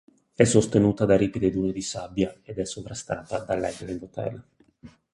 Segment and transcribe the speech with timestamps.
[0.33, 4.43] È sostenuta da ripide dune di sabbia ed è sovrastata dall"'Headland Hotel".